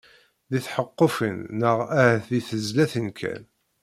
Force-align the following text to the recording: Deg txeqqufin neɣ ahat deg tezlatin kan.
Deg 0.51 0.63
txeqqufin 0.65 1.37
neɣ 1.59 1.77
ahat 2.01 2.25
deg 2.31 2.43
tezlatin 2.49 3.07
kan. 3.19 3.43